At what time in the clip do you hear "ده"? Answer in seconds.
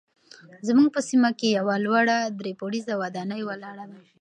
3.91-3.99